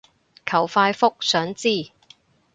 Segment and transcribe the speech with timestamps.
[0.47, 1.91] 求快覆，想知